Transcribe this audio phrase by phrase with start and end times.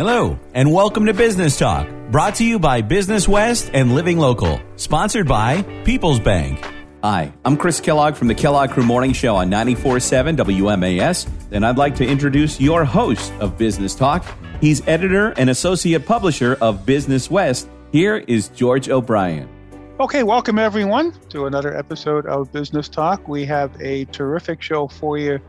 [0.00, 4.58] Hello, and welcome to Business Talk, brought to you by Business West and Living Local,
[4.76, 6.66] sponsored by People's Bank.
[7.04, 11.76] Hi, I'm Chris Kellogg from the Kellogg Crew Morning Show on 94.7 WMAS, and I'd
[11.76, 14.24] like to introduce your host of Business Talk.
[14.62, 17.68] He's editor and associate publisher of Business West.
[17.92, 19.50] Here is George O'Brien.
[20.00, 23.28] Okay, welcome everyone to another episode of Business Talk.
[23.28, 25.40] We have a terrific show for you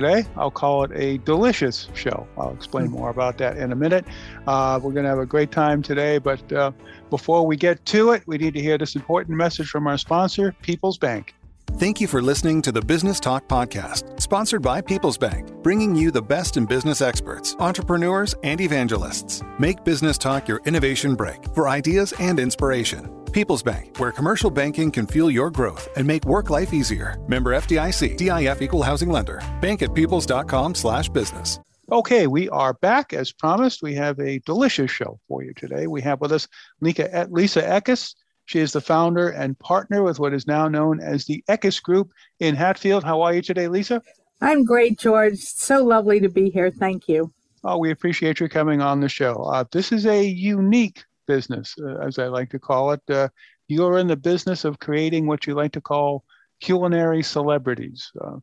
[0.00, 0.24] today.
[0.36, 2.26] I'll call it a delicious show.
[2.36, 2.92] I'll explain hmm.
[2.92, 4.04] more about that in a minute.
[4.46, 6.70] Uh, we're going to have a great time today, but uh,
[7.10, 10.54] before we get to it, we need to hear this important message from our sponsor,
[10.62, 11.34] People's Bank.
[11.74, 16.10] Thank you for listening to the Business Talk Podcast, sponsored by People's Bank, bringing you
[16.10, 19.42] the best in business experts, entrepreneurs, and evangelists.
[19.58, 23.17] Make Business Talk your innovation break for ideas and inspiration.
[23.38, 27.20] People's Bank, where commercial banking can fuel your growth and make work life easier.
[27.28, 29.40] Member FDIC, DIF equal housing lender.
[29.60, 31.60] Bank at peoples.com slash business.
[31.92, 33.12] Okay, we are back.
[33.12, 35.86] As promised, we have a delicious show for you today.
[35.86, 36.48] We have with us
[36.80, 38.16] Lisa, Lisa Ekus.
[38.46, 42.10] She is the founder and partner with what is now known as the Ekus Group
[42.40, 43.04] in Hatfield.
[43.04, 44.02] How are you today, Lisa?
[44.40, 45.38] I'm great, George.
[45.38, 46.72] So lovely to be here.
[46.72, 47.32] Thank you.
[47.62, 49.34] Oh, we appreciate you coming on the show.
[49.44, 53.02] Uh, this is a unique business, uh, as I like to call it.
[53.08, 53.28] Uh,
[53.68, 56.24] you're in the business of creating what you like to call
[56.60, 58.10] culinary celebrities.
[58.20, 58.38] Uh,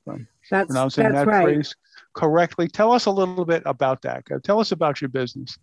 [0.49, 1.43] that's, pronouncing that's that right.
[1.43, 1.75] phrase
[2.13, 2.67] correctly.
[2.67, 4.23] Tell us a little bit about that.
[4.31, 5.57] Uh, tell us about your business.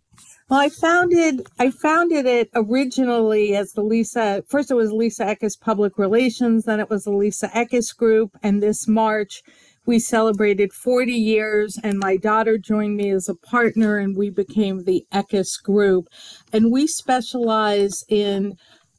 [0.50, 4.44] Well, I founded I founded it originally as the Lisa.
[4.48, 6.64] First, it was Lisa Ekus Public Relations.
[6.64, 8.36] Then it was the Lisa Ekus Group.
[8.42, 9.42] And this March,
[9.86, 14.84] we celebrated 40 years and my daughter joined me as a partner and we became
[14.84, 16.08] the Ekus Group.
[16.52, 18.56] And we specialize in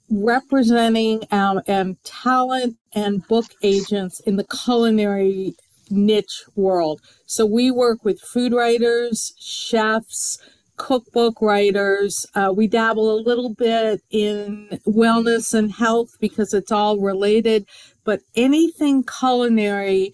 [0.09, 5.55] representing um, um, talent and book agents in the culinary
[5.89, 7.01] niche world.
[7.25, 10.37] So we work with food writers, chefs,
[10.77, 12.25] cookbook writers.
[12.35, 17.65] Uh, we dabble a little bit in wellness and health because it's all related,
[18.03, 20.13] but anything culinary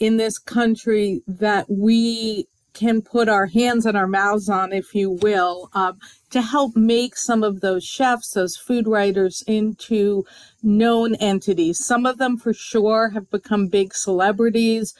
[0.00, 5.10] in this country that we can put our hands and our mouths on, if you
[5.10, 5.98] will, um,
[6.30, 10.24] to help make some of those chefs, those food writers into
[10.62, 11.84] known entities.
[11.84, 14.94] Some of them for sure have become big celebrities.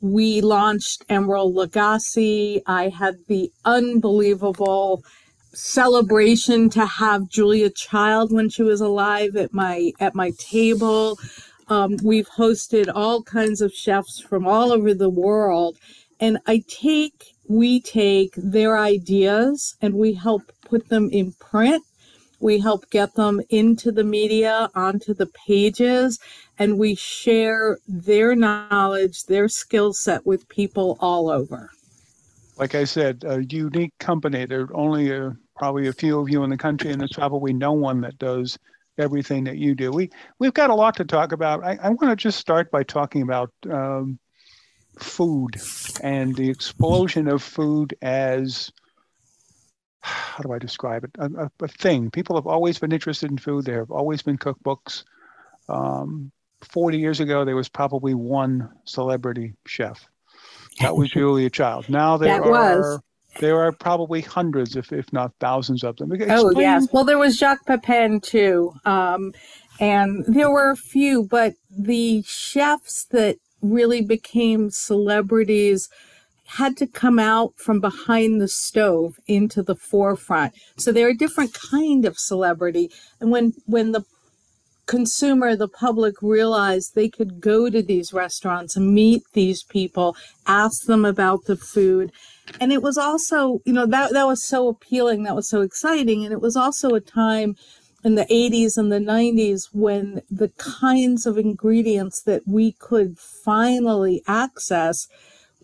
[0.00, 2.60] We launched Emeril Lagasse.
[2.66, 5.02] I had the unbelievable
[5.54, 11.18] celebration to have Julia Child when she was alive at my at my table.
[11.68, 15.78] Um, we've hosted all kinds of chefs from all over the world.
[16.20, 21.84] And I take, we take their ideas and we help put them in print.
[22.40, 26.18] We help get them into the media, onto the pages,
[26.58, 31.70] and we share their knowledge, their skill set with people all over.
[32.56, 34.44] Like I said, a unique company.
[34.44, 37.52] There are only a, probably a few of you in the country, and there's probably
[37.52, 38.58] no one that does
[38.98, 39.90] everything that you do.
[39.90, 41.64] We we've got a lot to talk about.
[41.64, 44.18] I, I want to just start by talking about um,
[44.98, 45.60] food
[46.02, 48.70] and the explosion of food as
[50.00, 51.10] how do I describe it?
[51.18, 52.10] A, a, a, thing.
[52.10, 53.64] People have always been interested in food.
[53.64, 55.04] There have always been cookbooks.
[55.68, 56.32] Um,
[56.62, 60.08] Forty years ago, there was probably one celebrity chef.
[60.80, 61.88] That was Julia Child.
[61.88, 62.78] Now there that are.
[62.78, 63.00] Was
[63.40, 66.10] there are probably hundreds, if, if not thousands of them.
[66.12, 66.56] Oh, Explain.
[66.56, 66.88] Oh, yes.
[66.92, 68.74] Well, there was Jacques Pepin, too.
[68.84, 69.32] Um,
[69.80, 75.88] and there were a few, but the chefs that really became celebrities
[76.44, 80.52] had to come out from behind the stove into the forefront.
[80.76, 82.90] So they're a different kind of celebrity.
[83.20, 84.04] And when, when the
[84.86, 90.14] consumer, the public realized they could go to these restaurants and meet these people,
[90.46, 92.12] ask them about the food,
[92.60, 96.24] and it was also you know that that was so appealing that was so exciting.
[96.24, 97.56] And it was also a time
[98.04, 104.22] in the 80s and the 90s when the kinds of ingredients that we could finally
[104.26, 105.06] access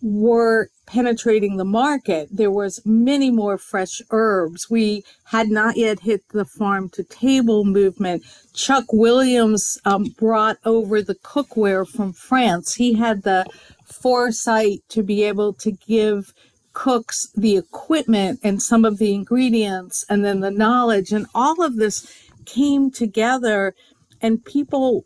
[0.01, 2.29] were penetrating the market.
[2.31, 4.71] There was many more fresh herbs.
[4.71, 8.23] We had not yet hit the farm to table movement.
[8.55, 12.75] Chuck williams um, brought over the cookware from france.
[12.75, 13.47] He had the
[13.85, 16.33] foresight to be able to give
[16.79, 21.75] cooks the equipment and some of the ingredients and then the knowledge and all of
[21.75, 22.07] this
[22.45, 23.75] came together
[24.21, 25.05] and people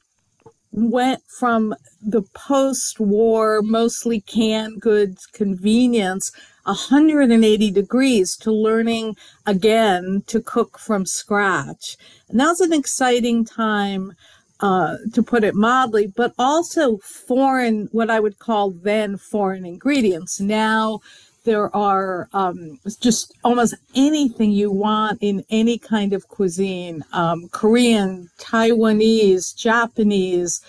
[0.70, 6.30] went from the post-war mostly canned goods convenience
[6.64, 9.16] 180 degrees to learning
[9.46, 11.96] again to cook from scratch
[12.28, 14.12] and that was an exciting time
[14.60, 20.38] uh, to put it mildly, but also foreign, what I would call then foreign ingredients.
[20.38, 21.00] Now
[21.44, 28.30] there are um, just almost anything you want in any kind of cuisine um, Korean,
[28.38, 30.60] Taiwanese, Japanese,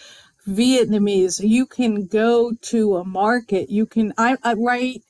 [0.47, 1.47] Vietnamese.
[1.47, 3.69] You can go to a market.
[3.69, 5.01] You can, I, I.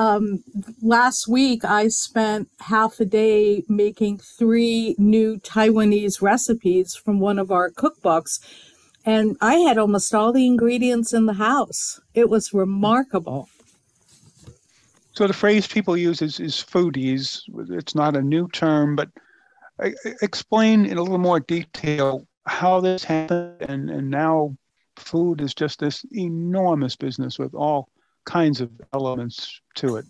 [0.00, 0.44] Um,
[0.80, 7.50] last week, I spent half a day making three new Taiwanese recipes from one of
[7.50, 8.38] our cookbooks.
[9.04, 12.00] And I had almost all the ingredients in the house.
[12.14, 13.48] It was remarkable.
[15.18, 17.42] So the phrase people use is, is foodies.
[17.76, 19.08] It's not a new term, but
[20.22, 24.56] explain in a little more detail how this happened and, and now
[24.94, 27.88] food is just this enormous business with all
[28.26, 30.04] kinds of elements to it.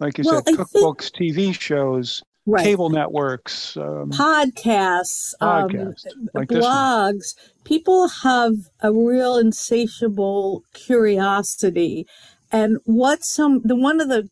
[0.00, 2.64] Like you well, said, cookbooks, think, TV shows, right.
[2.64, 7.36] cable networks, um, podcasts, podcasts um, like blogs.
[7.62, 12.08] People have a real insatiable curiosity.
[12.50, 14.28] And what's some the one of the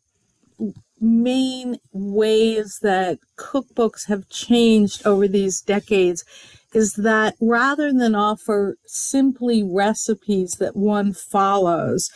[1.00, 6.24] main ways that cookbooks have changed over these decades
[6.72, 12.10] is that rather than offer simply recipes that one follows,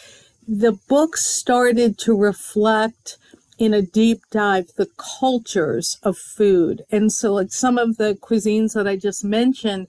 [0.46, 3.16] the books started to reflect
[3.58, 6.82] in a deep dive the cultures of food.
[6.90, 9.86] And so, like some of the cuisines that I just mentioned,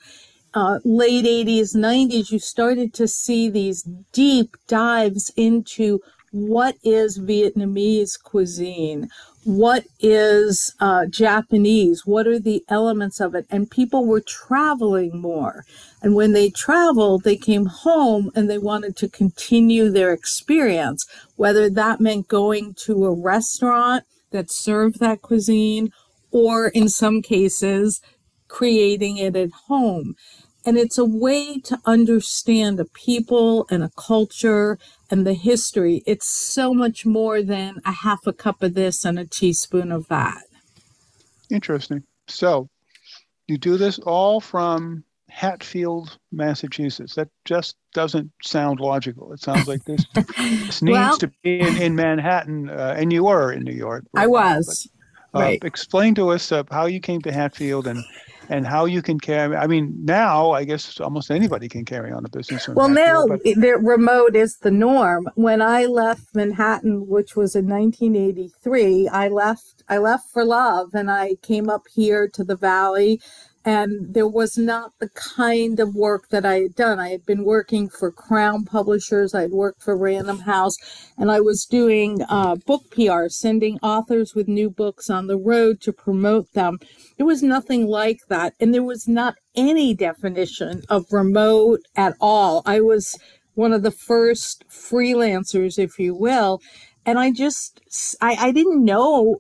[0.54, 6.02] uh, late 80s, 90s, you started to see these deep dives into
[6.32, 9.10] what is Vietnamese cuisine?
[9.44, 12.06] What is uh, Japanese?
[12.06, 13.46] What are the elements of it?
[13.50, 15.66] And people were traveling more.
[16.02, 21.06] And when they traveled, they came home and they wanted to continue their experience,
[21.36, 25.92] whether that meant going to a restaurant that served that cuisine
[26.32, 28.00] or in some cases,
[28.48, 30.16] creating it at home.
[30.66, 34.78] And it's a way to understand a people and a culture
[35.12, 36.04] and the history.
[36.06, 40.08] It's so much more than a half a cup of this and a teaspoon of
[40.08, 40.44] that.
[41.50, 42.04] Interesting.
[42.28, 42.70] So
[43.48, 47.16] you do this all from Hatfield, Massachusetts.
[47.16, 49.34] That just doesn't sound logical.
[49.34, 53.26] It sounds like this, this needs well, to be in, in Manhattan, uh, and you
[53.26, 54.06] were in New York.
[54.16, 54.90] I was.
[55.32, 55.64] But, uh, right.
[55.64, 58.04] Explain to us uh, how you came to Hatfield and
[58.50, 59.56] and how you can carry.
[59.56, 62.68] I mean, now I guess almost anybody can carry on a business.
[62.68, 65.30] Well, now the remote is the norm.
[65.36, 69.84] When I left Manhattan, which was in 1983, I left.
[69.90, 73.22] I left for love, and I came up here to the valley
[73.64, 77.00] and there was not the kind of work that I had done.
[77.00, 80.76] I had been working for Crown Publishers, I had worked for Random House,
[81.18, 85.80] and I was doing uh, book PR, sending authors with new books on the road
[85.82, 86.80] to promote them.
[87.18, 92.64] There was nothing like that, and there was not any definition of remote at all.
[92.66, 93.18] I was
[93.54, 96.62] one of the first freelancers, if you will,
[97.06, 97.82] and I just
[98.22, 99.38] I, I didn't know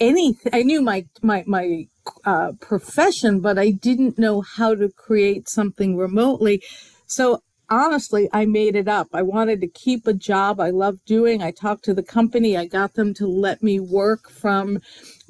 [0.00, 0.52] anything.
[0.54, 1.86] I knew my my my
[2.24, 6.62] uh, profession, but I didn't know how to create something remotely.
[7.06, 9.08] So honestly, I made it up.
[9.12, 11.42] I wanted to keep a job I loved doing.
[11.42, 12.56] I talked to the company.
[12.56, 14.78] I got them to let me work from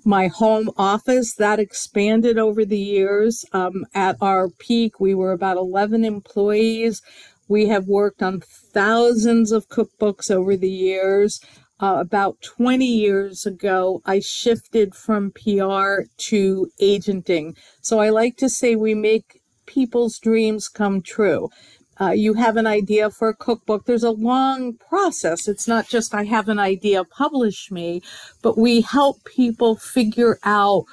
[0.05, 1.35] my home office.
[1.35, 3.45] That expanded over the years.
[3.53, 7.03] Um, at our peak, we were about 11 employees.
[7.49, 11.41] We have worked on thousands of cookbooks over the years
[11.81, 17.57] uh, about 20 years ago, I shifted from PR to agenting.
[17.81, 21.51] So I like to say we make people's dreams come true.
[22.01, 23.85] Uh, you have an idea for a cookbook.
[23.85, 25.49] There's a long process.
[25.49, 28.03] It's not just I have an idea, publish me,
[28.41, 30.85] but we help people figure out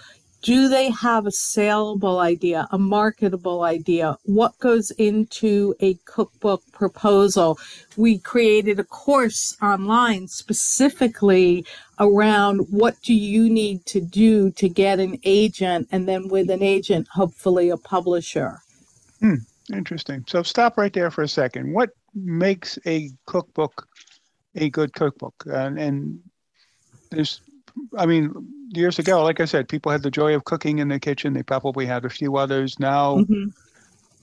[0.46, 4.16] do they have a saleable idea, a marketable idea?
[4.26, 7.58] What goes into a cookbook proposal?
[7.98, 11.66] We created a course online specifically
[12.00, 16.62] around what do you need to do to get an agent and then with an
[16.62, 18.60] agent, hopefully a publisher.
[19.22, 19.42] Hmm,
[19.74, 20.26] interesting.
[20.28, 21.74] So stop right there for a second.
[21.74, 23.88] What makes a cookbook
[24.54, 25.34] a good cookbook?
[25.48, 26.20] And, and
[27.10, 27.42] there's
[27.98, 28.34] I mean,
[28.70, 31.34] years ago, like I said, people had the joy of cooking in the kitchen.
[31.34, 32.80] They probably had a few others.
[32.80, 33.50] Now, mm-hmm.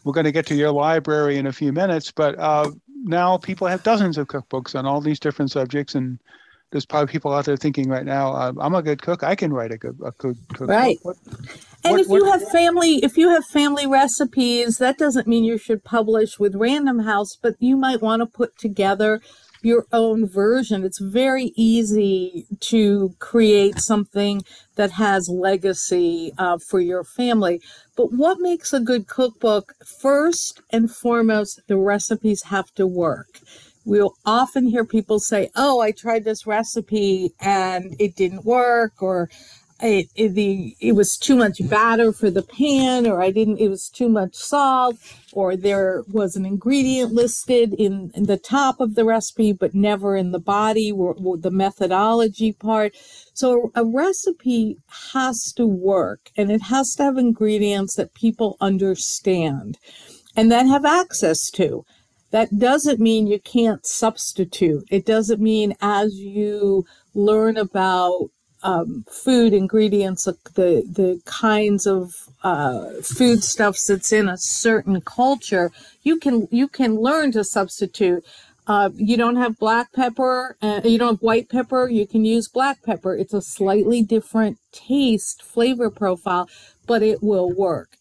[0.05, 2.71] we're going to get to your library in a few minutes, but uh,
[3.05, 6.19] now people have dozens of cookbooks on all these different subjects, and
[6.71, 9.23] there's probably people out there thinking right now, uh, "I'm a good cook.
[9.23, 10.99] I can write a good a good cookbook." Right.
[11.03, 11.17] What,
[11.85, 15.45] and what, if you what, have family, if you have family recipes, that doesn't mean
[15.45, 19.21] you should publish with Random House, but you might want to put together
[19.65, 20.85] your own version.
[20.85, 24.43] It's very easy to create something
[24.77, 27.61] that has legacy uh, for your family.
[27.97, 29.75] But what makes a good cookbook?
[30.01, 33.41] First and foremost, the recipes have to work.
[33.85, 39.29] we'll often hear people say, Oh, I tried this recipe and it didn't work, or
[39.83, 43.69] it, it, the it was too much batter for the pan or i didn't it
[43.69, 44.97] was too much salt
[45.33, 50.17] or there was an ingredient listed in, in the top of the recipe but never
[50.17, 52.95] in the body or, or the methodology part.
[53.33, 54.79] So a, recipe
[55.13, 59.79] has to work and it has to have ingredients that people understand
[60.37, 61.85] and that have access to.
[62.31, 64.85] That doesn't mean you can't substitute.
[64.91, 68.31] It doesn't mean as you learn about
[68.63, 75.71] um, food ingredients, the the kinds of uh, foodstuffs that's in a certain culture,
[76.03, 78.25] you can you can learn to substitute.
[78.69, 81.89] Uh, you don't have black pepper, uh, you don't have white pepper.
[81.89, 83.17] You can use black pepper.
[83.17, 86.49] It's a slightly different taste, flavor profile,
[86.87, 87.97] but it will work.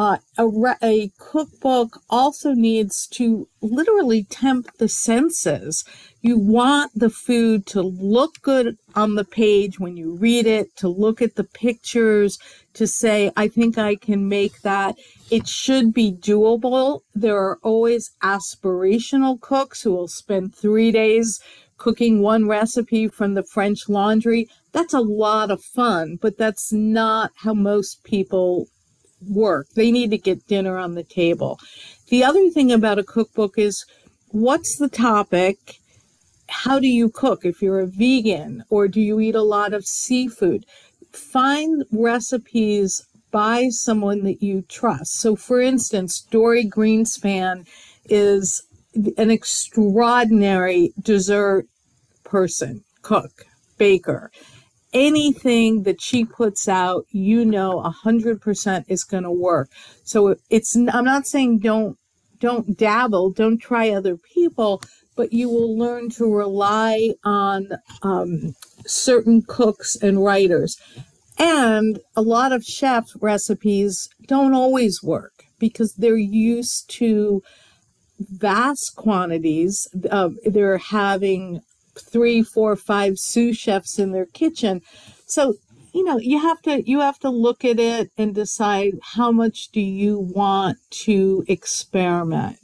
[0.00, 0.48] Uh, a,
[0.82, 5.84] a cookbook also needs to literally tempt the senses
[6.22, 10.88] you want the food to look good on the page when you read it, to
[10.88, 12.38] look at the pictures,
[12.72, 14.96] to say, I think I can make that.
[15.30, 17.00] It should be doable.
[17.14, 21.40] There are always aspirational cooks who will spend three days
[21.76, 24.48] cooking one recipe from the French laundry.
[24.72, 28.68] That's a lot of fun, but that's not how most people
[29.28, 29.68] work.
[29.74, 31.58] They need to get dinner on the table.
[32.08, 33.84] The other thing about a cookbook is
[34.28, 35.80] what's the topic?
[36.50, 39.86] how do you cook if you're a vegan or do you eat a lot of
[39.86, 40.66] seafood?
[41.12, 45.20] Find recipes by someone that you trust.
[45.20, 47.66] So, for instance, Dorie Greenspan
[48.06, 48.62] is
[49.16, 51.66] an extraordinary dessert
[52.24, 53.46] person, cook,
[53.78, 54.32] baker.
[54.92, 59.70] Anything that she puts out, you know, a hundred percent is going to work.
[60.04, 61.96] So it's, I'm not saying don't,
[62.40, 64.82] don't dabble, don't try other people,
[65.16, 67.68] but you will learn to rely on
[68.02, 68.54] um,
[68.86, 70.76] certain cooks and writers.
[71.38, 77.42] And a lot of chef recipes don't always work because they're used to
[78.18, 79.86] vast quantities.
[80.10, 81.60] Uh, they're having
[81.98, 84.82] three, four, five sous chefs in their kitchen.
[85.26, 85.54] So,
[85.92, 89.68] you know, you have to you have to look at it and decide how much
[89.68, 92.58] do you want to experiment.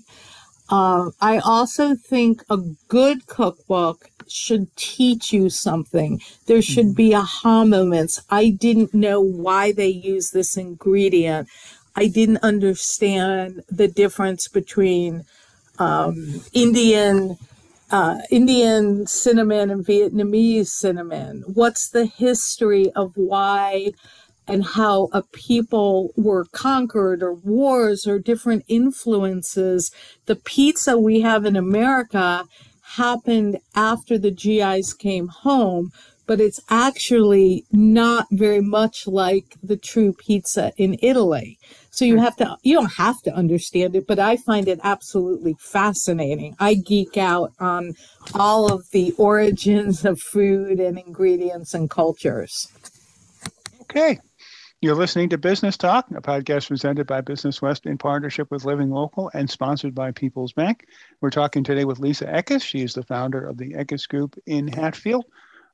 [0.69, 6.21] Uh, I also think a good cookbook should teach you something.
[6.47, 8.21] There should be aha moments.
[8.31, 11.49] I didn't know why they use this ingredient.
[11.95, 15.25] I didn't understand the difference between
[15.79, 17.39] um, Indian
[17.91, 21.45] uh, Indian cinnamon and Vietnamese cinnamon.
[21.47, 23.93] What's the history of why
[24.49, 29.91] and how a people were conquered or wars or different influences.
[30.27, 32.45] The pizza we have in America
[32.95, 35.91] happened after the GIs came home,
[36.27, 41.59] but it's actually not very much like the true pizza in Italy.
[41.91, 42.23] So you hmm.
[42.23, 46.55] have to, you don't have to understand it, but I find it absolutely fascinating.
[46.59, 47.95] I geek out on
[48.35, 52.69] all of the origins of food and ingredients and cultures.
[53.83, 54.19] Okay.
[54.83, 58.91] You're listening to Business Talk, a podcast presented by Business West in partnership with Living
[58.91, 60.85] Local and sponsored by People's Bank.
[61.23, 62.63] We're talking today with Lisa Ekus.
[62.63, 65.25] She is the founder of the Ekus Group in Hatfield.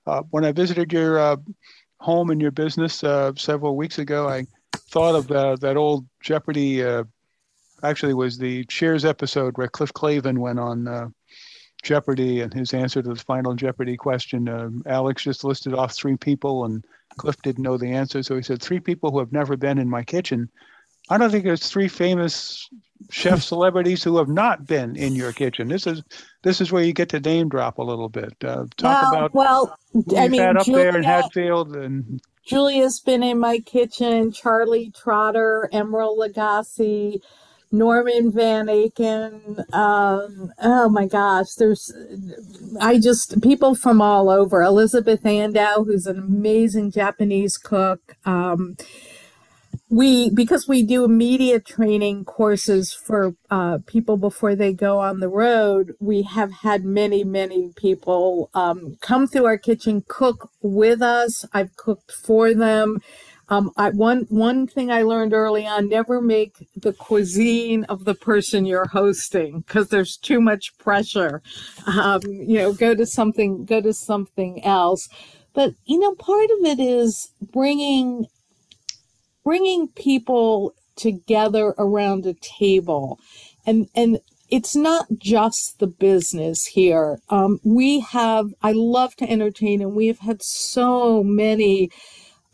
[0.07, 1.37] Uh, when I visited your uh,
[1.99, 6.83] home and your business uh, several weeks ago, I thought of uh, that old Jeopardy.
[6.83, 7.05] Uh,
[7.83, 11.09] actually, was the Cheers episode where Cliff Clavin went on uh,
[11.83, 14.83] Jeopardy and his answer to the final Jeopardy question.
[14.87, 16.85] Alex just listed off three people and
[17.17, 19.89] Cliff didn't know the answer, so he said three people who have never been in
[19.89, 20.49] my kitchen.
[21.09, 22.69] I don't think there's three famous
[23.11, 25.69] chef celebrities who have not been in your kitchen.
[25.69, 26.03] This is
[26.43, 28.35] this is where you get to name drop a little bit.
[28.43, 29.79] Uh, talk well, about well,
[30.17, 34.33] I mean, had up Julia, there in Hatfield and Julia's been in my kitchen.
[34.33, 37.21] Charlie Trotter, Emeril Lagasse,
[37.71, 39.73] Norman Van Aken.
[39.75, 41.93] Um, oh my gosh, there's,
[42.81, 44.63] I just, people from all over.
[44.63, 48.17] Elizabeth Andoh, who's an amazing Japanese cook.
[48.25, 48.77] Um,
[49.93, 55.29] we, because we do media training courses for uh, people before they go on the
[55.29, 61.45] road, we have had many, many people um, come through our kitchen, cook with us.
[61.53, 63.01] I've cooked for them.
[63.51, 68.15] Um, I, one one thing I learned early on: never make the cuisine of the
[68.15, 71.43] person you're hosting because there's too much pressure.
[71.87, 75.07] Um, you know, go to something go to something else.
[75.53, 78.27] But you know, part of it is bringing
[79.45, 83.19] bringing people together around a table,
[83.67, 84.21] and and
[84.51, 87.21] it's not just the business here.
[87.31, 91.91] Um, we have, I love to entertain, and we have had so many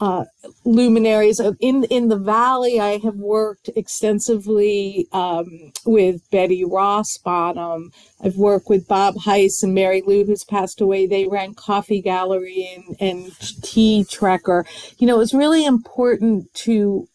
[0.00, 0.24] uh,
[0.64, 2.80] luminaries in in the valley.
[2.80, 7.92] I have worked extensively um, with Betty Rosbottom.
[8.22, 11.06] I've worked with Bob Heiss and Mary Lou, who's passed away.
[11.06, 14.64] They ran Coffee Gallery and, and Tea Trekker.
[14.98, 17.08] You know, it was really important to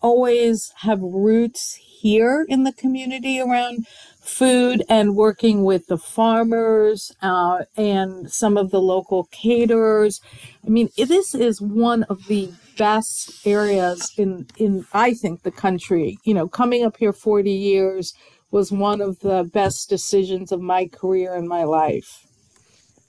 [0.00, 3.86] always have roots here in the community around
[4.30, 10.20] food and working with the farmers uh, and some of the local caterers.
[10.64, 16.18] I mean, this is one of the best areas in in I think the country.
[16.24, 18.14] You know, coming up here 40 years
[18.50, 22.26] was one of the best decisions of my career and my life.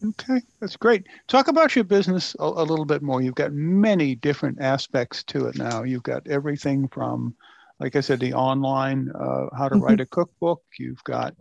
[0.04, 1.06] Okay, that's great.
[1.28, 3.22] Talk about your business a, a, little bit more.
[3.22, 5.84] You've got many different aspects to it now.
[5.84, 7.36] You've got everything from
[7.82, 9.84] like I said, the online uh, how to mm-hmm.
[9.84, 10.62] write a cookbook.
[10.78, 11.34] You've got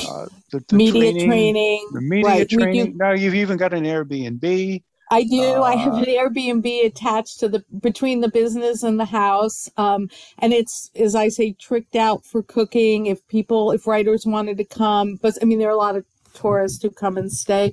[0.00, 2.48] uh, the, the, media training, training, the media right.
[2.48, 2.96] training.
[2.96, 4.82] Now you've even got an Airbnb.
[5.08, 5.42] I do.
[5.42, 9.70] Uh, I have uh, an Airbnb attached to the between the business and the house,
[9.76, 13.06] um, and it's as I say, tricked out for cooking.
[13.06, 16.04] If people, if writers wanted to come, but I mean, there are a lot of
[16.34, 17.72] tourists who come and stay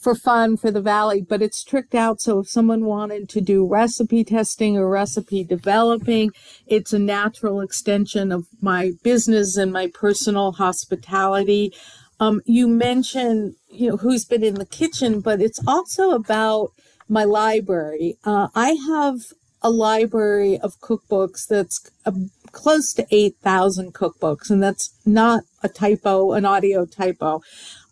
[0.00, 2.22] for fun for the valley, but it's tricked out.
[2.22, 6.32] So if someone wanted to do recipe testing or recipe developing,
[6.66, 11.74] it's a natural extension of my business and my personal hospitality.
[12.18, 16.72] Um, you mentioned, you know, who's been in the kitchen, but it's also about
[17.06, 18.16] my library.
[18.24, 19.18] Uh, I have
[19.62, 22.12] a library of cookbooks that's uh,
[22.52, 27.42] close to 8,000 cookbooks, and that's not a typo, an audio typo.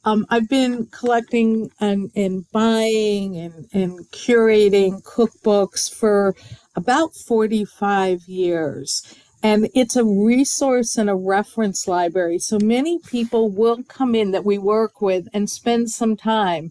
[0.08, 6.34] Um, I've been collecting and, and buying and, and curating cookbooks for
[6.74, 9.02] about 45 years.
[9.42, 12.38] And it's a resource and a reference library.
[12.38, 16.70] So many people will come in that we work with and spend some time.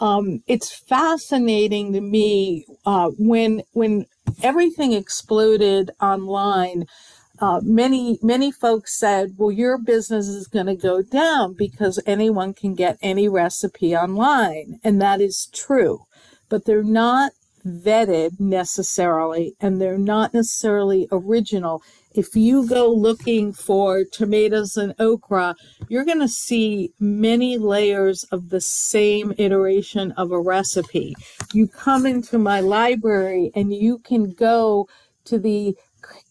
[0.00, 4.06] Um, it's fascinating to me uh, when when
[4.42, 6.86] everything exploded online
[7.40, 12.54] uh, many many folks said, "Well, your business is going to go down because anyone
[12.54, 16.00] can get any recipe online," and that is true,
[16.48, 17.32] but they're not
[17.66, 21.82] vetted necessarily, and they're not necessarily original.
[22.14, 25.54] If you go looking for tomatoes and okra,
[25.88, 31.14] you're going to see many layers of the same iteration of a recipe.
[31.52, 34.88] You come into my library and you can go
[35.26, 35.76] to the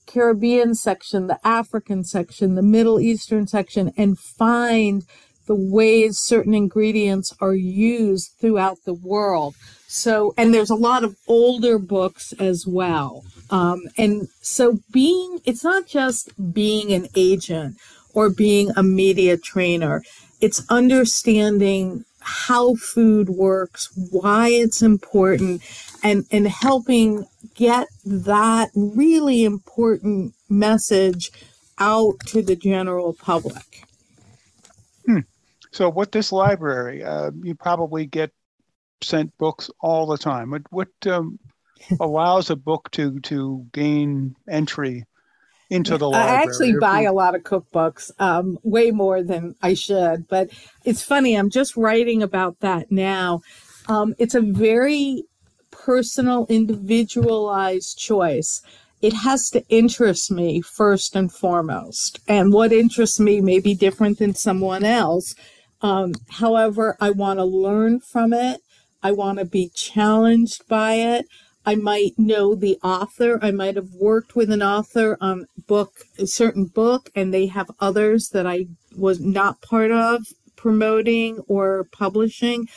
[0.08, 5.04] Caribbean section, the African section, the Middle Eastern section, and find
[5.46, 9.56] the ways certain ingredients are used throughout the world.
[9.88, 13.24] So, and there's a lot of older books as well.
[13.50, 17.78] Um, and so, being, it's not just being an agent
[18.14, 20.04] or being a media trainer,
[20.42, 25.62] it's understanding how food works, why it's important,
[26.04, 31.32] and, and helping get that really important message
[31.80, 33.84] out to the general public.
[35.06, 35.20] Hmm.
[35.72, 38.32] So, with this library, uh, you probably get
[39.02, 40.52] sent books all the time.
[40.52, 41.40] What, what um,
[42.00, 45.06] allows a book to to gain entry
[45.70, 46.38] into the library?
[46.38, 50.28] I actually buy a lot of cookbooks, um, way more than I should.
[50.28, 50.50] But
[50.86, 51.36] it's funny.
[51.36, 53.42] I'm just writing about that now.
[53.88, 55.24] Um, it's a very
[55.88, 58.62] personal, individualized choice,
[59.02, 62.20] it has to interest me first and foremost.
[62.28, 65.34] And what interests me may be different than someone else.
[65.82, 68.60] Um, however, I want to learn from it.
[69.02, 71.26] I want to be challenged by it.
[71.66, 73.40] I might know the author.
[73.42, 77.72] I might have worked with an author on book, a certain book, and they have
[77.80, 78.66] others that I
[78.98, 80.26] was not part of
[80.58, 82.68] promoting or publishing.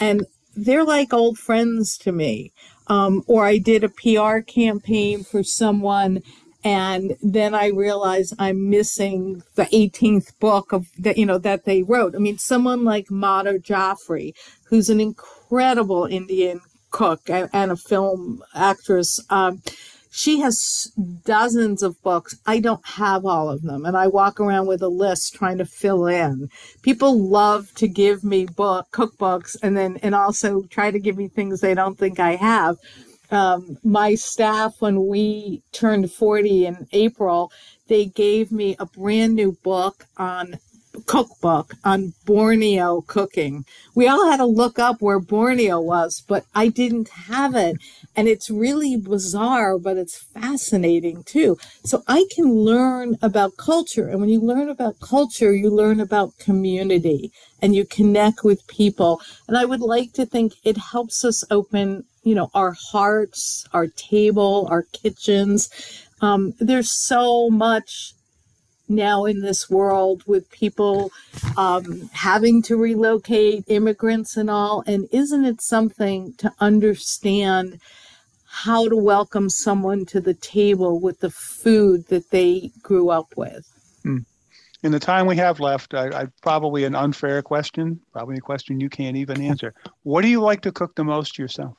[0.00, 2.52] And they're like old friends to me.
[2.88, 6.22] Um, or I did a PR campaign for someone
[6.66, 11.84] and then I realized I'm missing the 18th book of that, you know, that they
[11.84, 12.16] wrote.
[12.16, 18.42] I mean, someone like Madhur Jaffrey, who's an incredible Indian cook and, and a film
[18.52, 19.20] actress.
[19.30, 19.62] Um,
[20.16, 20.90] she has
[21.26, 22.40] dozens of books.
[22.46, 23.84] I don't have all of them.
[23.84, 26.48] And I walk around with a list trying to fill in.
[26.80, 31.28] People love to give me book cookbooks and then, and also try to give me
[31.28, 32.76] things they don't think I have.
[33.30, 37.52] Um, my staff, when we turned 40 in April,
[37.86, 40.58] they gave me a brand new book on
[41.06, 43.64] cookbook on Borneo cooking.
[43.94, 47.76] We all had to look up where Borneo was, but I didn't have it.
[48.14, 51.56] And it's really bizarre, but it's fascinating too.
[51.84, 54.08] So I can learn about culture.
[54.08, 57.30] And when you learn about culture, you learn about community
[57.60, 59.20] and you connect with people.
[59.48, 63.86] And I would like to think it helps us open, you know, our hearts, our
[63.86, 65.70] table, our kitchens.
[66.20, 68.14] Um, there's so much
[68.88, 71.10] now in this world with people
[71.56, 74.82] um, having to relocate, immigrants and all.
[74.86, 77.80] And isn't it something to understand
[78.46, 83.66] how to welcome someone to the table with the food that they grew up with?
[84.02, 84.18] Hmm.
[84.82, 88.78] In the time we have left, I, I probably an unfair question, probably a question
[88.78, 89.74] you can't even answer.
[90.04, 91.76] What do you like to cook the most yourself?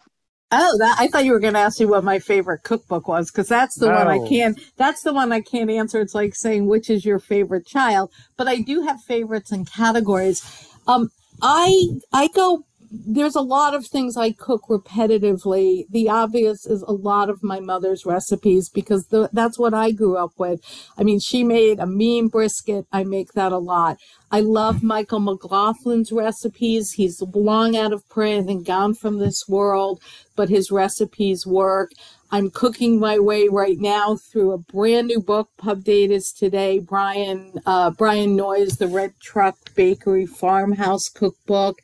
[0.50, 3.30] Oh, that, I thought you were going to ask me what my favorite cookbook was
[3.30, 3.96] because that's the no.
[3.96, 4.58] one I can't.
[4.78, 6.00] That's the one I can't answer.
[6.00, 10.42] It's like saying which is your favorite child, but I do have favorites and categories.
[10.88, 11.10] Um,
[11.42, 15.86] I I go there's a lot of things I cook repetitively.
[15.90, 20.18] The obvious is a lot of my mother's recipes because the, that's what I grew
[20.18, 20.62] up with.
[20.98, 22.86] I mean, she made a mean brisket.
[22.92, 23.98] I make that a lot.
[24.32, 26.92] I love Michael McLaughlin's recipes.
[26.92, 30.02] He's long out of print and gone from this world,
[30.36, 31.92] but his recipes work.
[32.30, 35.50] I'm cooking my way right now through a brand new book.
[35.58, 36.80] Pub date is today.
[36.80, 41.78] Brian uh, Brian Noyes, the Red Truck Bakery Farmhouse Cookbook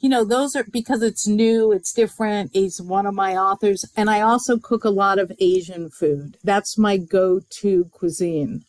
[0.00, 2.50] you know, those are because it's new, it's different.
[2.52, 3.84] He's one of my authors.
[3.96, 6.36] And I also cook a lot of Asian food.
[6.44, 8.64] That's my go to cuisine.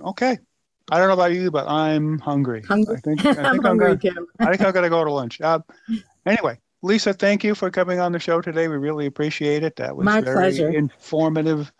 [0.00, 0.38] Okay.
[0.90, 2.62] I don't know about you, but I'm hungry.
[2.62, 2.96] Hungry.
[2.96, 4.20] I think, I I'm, hungry gonna.
[4.38, 5.40] I think I'm going to go to lunch.
[5.40, 5.60] Uh,
[6.26, 8.68] anyway, Lisa, thank you for coming on the show today.
[8.68, 9.76] We really appreciate it.
[9.76, 10.68] That was my very pleasure.
[10.68, 11.72] informative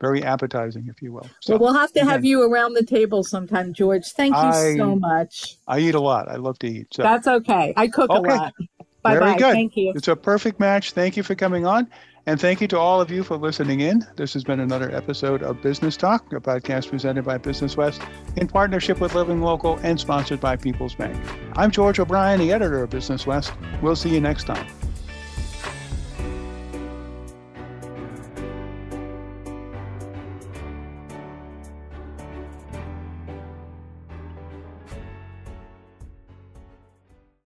[0.00, 1.26] very appetizing, if you will.
[1.40, 4.06] So, well, we'll have to have you around the table sometime, George.
[4.12, 5.56] Thank you I, so much.
[5.66, 6.28] I eat a lot.
[6.28, 6.88] I love to eat.
[6.92, 7.02] So.
[7.02, 7.72] That's okay.
[7.76, 8.30] I cook okay.
[8.30, 8.54] a lot.
[9.02, 9.38] Bye Very bye.
[9.38, 9.52] good.
[9.52, 9.92] Thank you.
[9.94, 10.92] It's a perfect match.
[10.92, 11.88] Thank you for coming on.
[12.26, 14.06] And thank you to all of you for listening in.
[14.16, 18.02] This has been another episode of Business Talk, a podcast presented by Business West
[18.36, 21.16] in partnership with Living Local and sponsored by People's Bank.
[21.56, 23.54] I'm George O'Brien, the editor of Business West.
[23.80, 24.66] We'll see you next time.